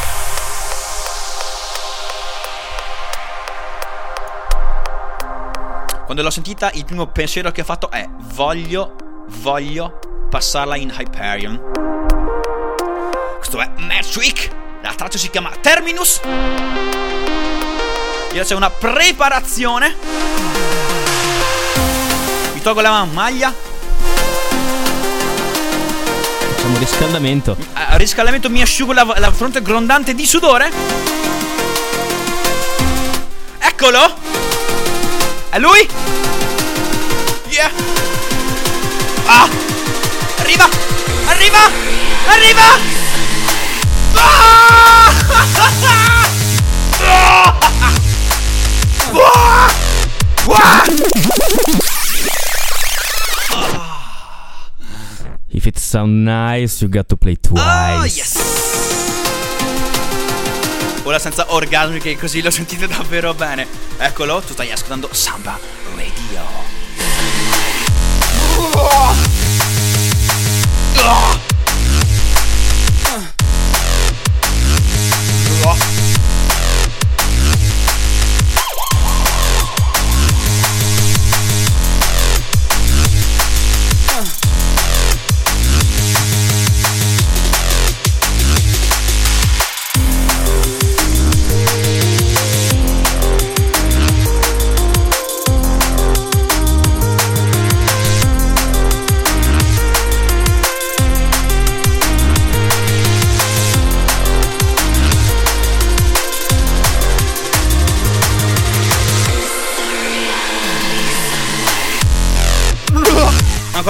[6.07, 8.95] Quando l'ho sentita, il primo pensiero che ho fatto è: voglio,
[9.41, 9.99] voglio
[10.31, 11.61] passarla in Hyperion.
[13.39, 14.49] Questo è Match Week.
[14.83, 16.21] La traccia si chiama Terminus.
[18.33, 19.97] Ora c'è una preparazione.
[22.55, 23.53] Mi tolgo la maglia.
[26.55, 27.57] Facciamo riscaldamento.
[27.73, 30.71] A riscaldamento mi asciugo la, la fronte grondante di sudore.
[33.59, 34.26] Eccolo!
[35.59, 35.89] Lui?
[37.51, 37.71] Yeah!
[39.27, 39.49] Ah!
[40.41, 40.69] Arriva!
[41.27, 41.71] Arriva!
[42.29, 42.79] Arriva!
[44.15, 45.13] Ah!
[47.01, 47.59] Ah!
[49.15, 49.71] Ah!
[50.49, 50.85] Ah!
[55.49, 57.63] If it sound nice, you got to play twice.
[57.63, 58.56] Oh, yes!
[61.07, 63.65] Ora senza orgasmi che così lo sentite davvero bene.
[63.97, 65.57] Eccolo, tu stai ascoltando Samba
[65.95, 66.43] Radio.
[70.97, 71.56] Ancora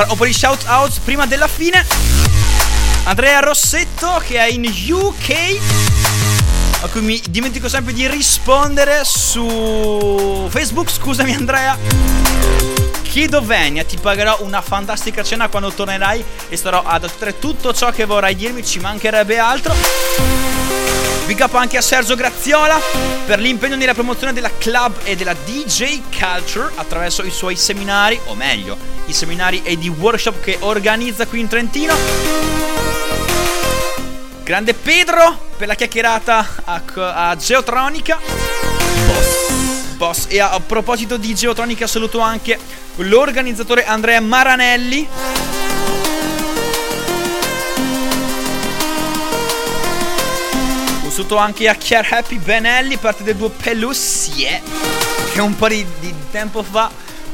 [0.08, 1.84] un po' di shout outs prima della fine.
[3.04, 5.58] Andrea Rossetto che è in UK.
[6.82, 10.90] A cui mi dimentico sempre di rispondere su Facebook.
[10.90, 11.78] Scusami Andrea.
[13.02, 17.90] Chiedo venia, ti pagherò una fantastica cena quando tornerai e starò ad ascoltare tutto ciò
[17.90, 20.65] che vorrai dirmi, ci mancherebbe altro.
[21.26, 22.80] Big up anche a Sergio Graziola
[23.26, 28.36] per l'impegno nella promozione della club e della DJ Culture attraverso i suoi seminari, o
[28.36, 31.96] meglio, i seminari e di workshop che organizza qui in Trentino.
[34.44, 38.20] Grande Pedro per la chiacchierata a, a Geotronica.
[39.96, 40.26] Boss.
[40.28, 42.56] E a, a proposito di Geotronica saluto anche
[42.98, 45.08] l'organizzatore Andrea Maranelli.
[51.16, 54.60] Saluto anche a Chiar Happy Benelli, parte del duo Pelussie,
[55.32, 56.90] che un po' di, di tempo fa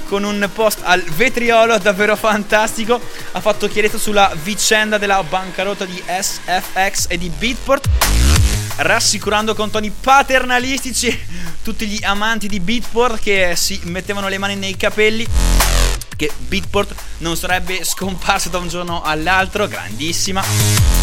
[0.07, 3.01] con un post al vetriolo davvero fantastico
[3.33, 7.89] ha fatto chiarezza sulla vicenda della bancarotta di SFX e di Beatport.
[8.77, 11.19] rassicurando con toni paternalistici
[11.65, 15.27] tutti gli amanti di Beatport che si mettevano le mani nei capelli
[16.15, 21.02] che Beatport non sarebbe scomparso da un giorno all'altro, grandissima.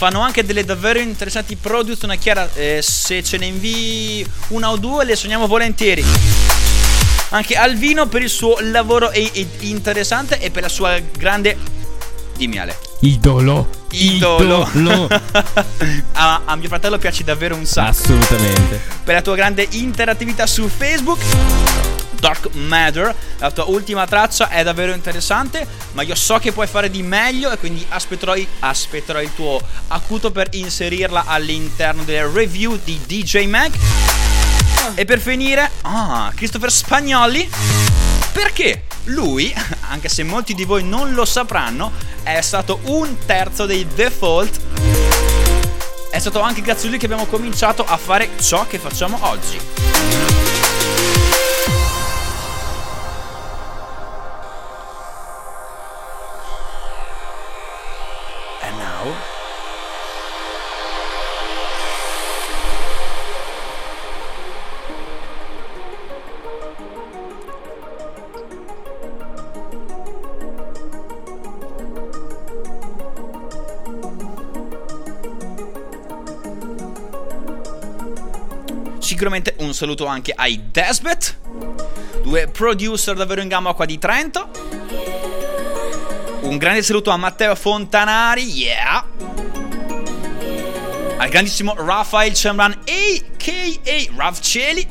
[0.00, 5.04] Fanno anche delle davvero interessanti produzioni, Chiara, eh, se ce ne invii una o due
[5.04, 6.02] le sogniamo volentieri.
[7.28, 11.54] Anche Alvino per il suo lavoro è- è interessante e per la sua grande...
[12.34, 12.78] Dimmi Ale.
[13.00, 13.68] Idolo.
[13.90, 14.66] Idolo.
[14.72, 15.06] Idolo.
[16.14, 17.90] a, a mio fratello piace davvero un sacco.
[17.90, 18.80] Assolutamente.
[19.04, 21.18] per la tua grande interattività su Facebook.
[22.20, 26.90] Dark Matter, la tua ultima traccia è davvero interessante, ma io so che puoi fare
[26.90, 33.00] di meglio e quindi aspetterò, aspetterò il tuo acuto per inserirla all'interno delle review di
[33.04, 33.72] DJ Mag.
[34.94, 37.50] E per finire, ah, Christopher Spagnoli.
[38.32, 39.52] Perché lui,
[39.88, 41.90] anche se molti di voi non lo sapranno,
[42.22, 44.60] è stato un terzo dei default
[46.10, 50.49] è stato anche grazie a lui che abbiamo cominciato a fare ciò che facciamo oggi.
[79.80, 81.38] Saluto anche ai Desbet,
[82.22, 84.50] due producer davvero in gamba qua di Trento.
[86.42, 89.02] Un grande saluto a Matteo Fontanari, yeah!
[91.16, 94.14] Al grandissimo Rafael Cembran, a.k.a.
[94.16, 94.86] Rav Celi.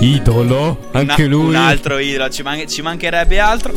[0.00, 0.88] Idolo.
[0.92, 1.46] Anche Una- lui.
[1.46, 3.72] Un altro idolo, ci, man- ci mancherebbe altro.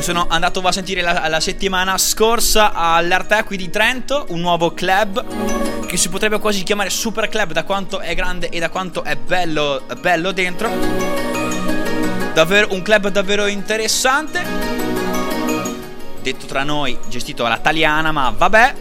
[0.00, 5.96] Sono andato a sentire la, la settimana scorsa all'Artequi di Trento, un nuovo club che
[5.96, 9.82] si potrebbe quasi chiamare super club da quanto è grande e da quanto è bello,
[10.00, 10.70] bello dentro.
[12.32, 14.42] Davvero un club davvero interessante.
[16.22, 18.74] Detto tra noi, gestito all'italiana, ma vabbè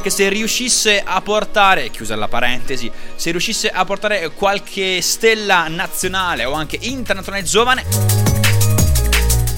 [0.00, 6.44] che se riuscisse a portare, chiusa la parentesi, se riuscisse a portare qualche stella nazionale
[6.44, 8.43] o anche internazionale giovane,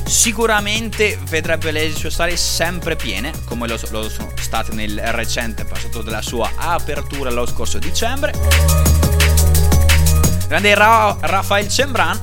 [0.07, 6.01] sicuramente vedrebbe le sue sale sempre piene, come lo, lo sono state nel recente passato
[6.01, 8.33] della sua apertura lo scorso dicembre.
[10.47, 12.19] Grande Ra- Rafael Cembran,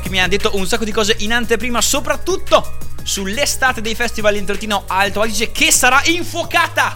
[0.00, 4.44] che mi ha detto un sacco di cose in anteprima, soprattutto sull'estate dei festival in
[4.44, 6.92] Trentino Alto Adige che sarà infuocata.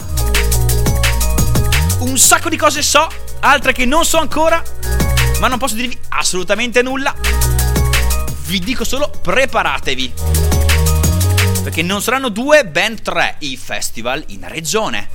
[1.99, 3.07] Un sacco di cose so,
[3.41, 4.63] altre che non so ancora,
[5.41, 7.58] ma non posso dirvi assolutamente nulla.
[8.49, 10.11] Vi dico solo preparatevi.
[11.61, 15.09] Perché non saranno due, ben tre i festival in regione.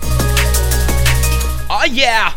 [1.67, 2.33] Oh yeah!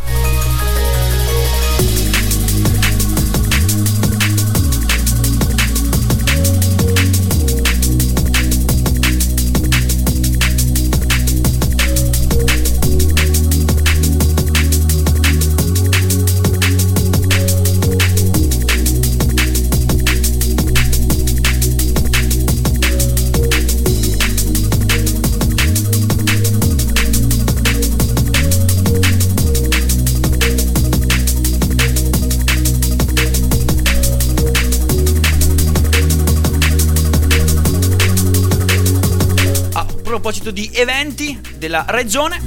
[40.27, 42.43] Proposito di eventi della regione,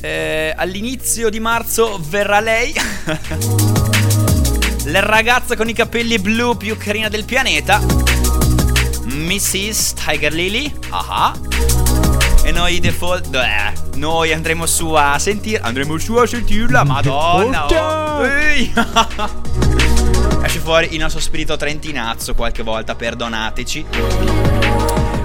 [0.00, 2.74] eh, all'inizio di marzo verrà lei,
[4.86, 7.80] la ragazza con i capelli blu più carina del pianeta,
[9.04, 9.92] Mrs.
[9.92, 10.74] Tiger Lily.
[10.88, 11.38] Ah ah.
[12.42, 17.66] E noi default, eh, noi andremo su a sentire, andremo su a sentirla, madonna.
[17.66, 18.26] oh.
[18.26, 18.72] Ehi.
[20.42, 23.86] Esce fuori il nostro spirito trentinazzo qualche volta, perdonateci.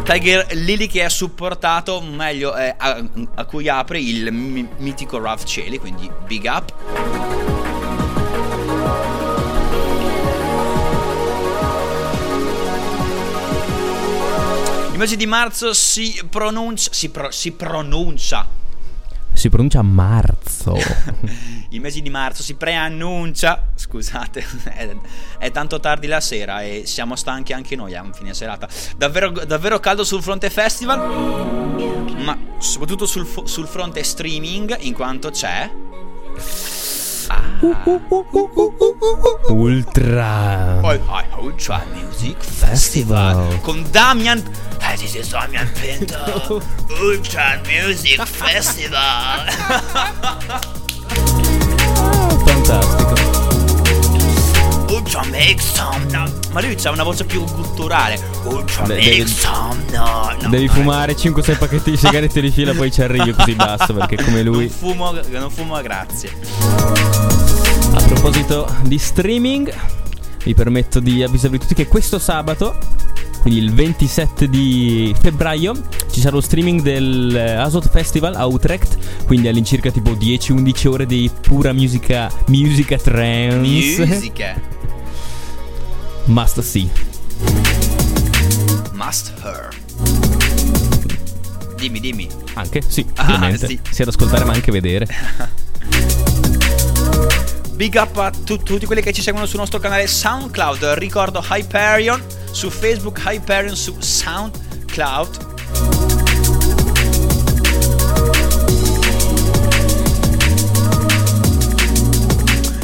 [0.04, 3.04] Tiger Lily che è supportato, meglio, eh, a,
[3.36, 6.74] a cui apre il mi- mitico Rav Celi, quindi big up.
[14.92, 18.48] Il mese di marzo si pronuncia, si, pro- si pronuncia,
[19.42, 20.78] Si pronuncia marzo.
[21.70, 24.96] il mese di marzo si preannuncia, scusate, è,
[25.40, 28.70] è tanto tardi la sera e siamo stanchi anche noi a fine serata.
[28.96, 31.00] Davvero, davvero caldo sul fronte festival,
[32.20, 35.72] ma soprattutto sul, sul fronte streaming, in quanto c'è...
[39.50, 40.80] Ultra.
[41.40, 44.44] Ultra Music Festival con Damian
[44.82, 46.62] Ah, this is mio Pinto
[47.02, 49.48] Ultra Music Festival.
[52.46, 53.40] Fantastico.
[55.02, 56.32] Ultra make some no.
[56.52, 58.20] Ma lui c'ha una voce più gutturale.
[58.44, 60.36] Ultra Beh, make devi- some no.
[60.40, 60.50] no.
[60.50, 64.44] Devi fumare 5-6 pacchetti di sigarette di fila, poi ci arrivi così basta, perché come
[64.44, 64.70] Non lui...
[64.70, 66.30] fumo, non fumo, grazie.
[67.94, 69.74] A proposito di streaming,
[70.44, 72.78] vi permetto di avvisarvi tutti che questo sabato,
[73.42, 75.74] quindi il 27 di febbraio,
[76.12, 81.06] ci sarà lo streaming del eh, Azot Festival a Utrecht, quindi all'incirca tipo 10-11 ore
[81.08, 84.06] di pura musica, musica trance.
[84.06, 84.71] Musica.
[86.26, 86.90] Must see.
[88.94, 89.70] Must her.
[91.76, 92.30] Dimmi, dimmi.
[92.54, 93.68] Anche, sì, Ah, ovviamente.
[93.68, 93.80] sì.
[93.90, 95.08] Sia ad ascoltare ma anche vedere.
[97.74, 100.84] Big up a tu- tutti quelli che ci seguono sul nostro canale SoundCloud.
[100.98, 105.50] Ricordo Hyperion su Facebook, Hyperion su SoundCloud.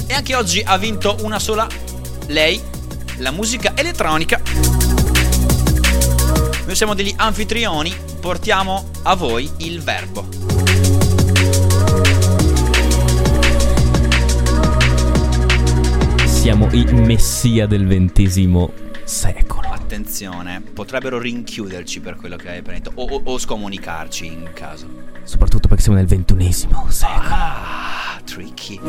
[0.08, 1.68] E anche oggi ha vinto una sola
[2.28, 2.62] lei,
[3.18, 4.42] la musica elettronica.
[6.66, 10.28] Noi siamo degli anfitrioni, portiamo a voi il verbo.
[16.26, 18.72] Siamo i messia del ventesimo
[19.04, 19.68] secolo.
[19.70, 24.88] Attenzione, potrebbero rinchiuderci per quello che hai detto, o, o- o scomunicarci in caso.
[25.24, 27.26] Soprattutto perché siamo nel ventunesimo secolo.
[27.30, 28.80] Ah, tricky.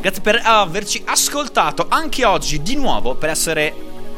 [0.00, 3.74] Grazie per averci ascoltato anche oggi di nuovo per essere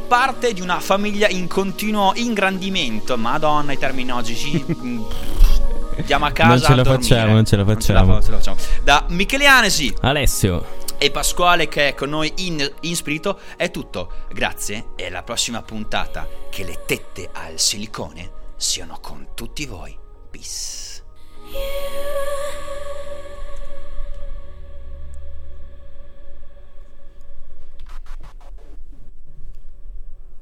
[0.06, 3.16] parte di una famiglia in continuo ingrandimento.
[3.16, 4.64] Madonna, i terminologici.
[4.72, 5.02] mm,
[6.00, 6.48] Andiamo a casa.
[6.48, 8.12] Non ce la facciamo, non ce la fa- facciamo.
[8.12, 8.56] non ce la facciamo.
[8.82, 10.78] Da Michele Anesi Alessio.
[10.98, 14.10] e Pasquale che è con noi in, in spirito è tutto.
[14.32, 19.96] Grazie e alla prossima puntata che le tette al silicone siano con tutti voi.
[20.30, 21.02] Peace.